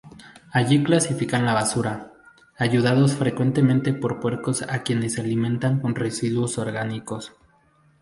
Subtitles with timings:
[0.51, 2.11] Allí clasifican la basura,
[2.57, 7.33] ayudados frecuentemente por puercos a quienes alimentan con residuos orgánicos.